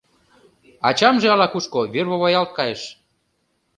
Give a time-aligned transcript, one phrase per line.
[0.87, 2.81] Ачамже ала-кушко вервоваялт кайыш.